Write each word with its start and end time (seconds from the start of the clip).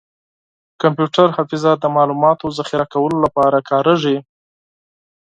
کمپیوټر 0.81 1.27
حافظه 1.37 1.71
د 1.77 1.85
معلوماتو 1.95 2.45
ذخیره 2.59 2.85
کولو 2.93 3.17
لپاره 3.25 3.57
کارېږي. 3.69 4.17